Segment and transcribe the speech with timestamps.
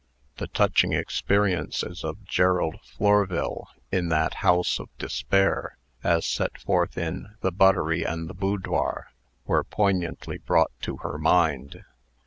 [0.37, 7.35] The touching experiences of Gerald Florville in that house of despair as set forth in
[7.41, 9.11] "The Buttery and the Boudoir"
[9.45, 11.83] were poignantly brought to her mind.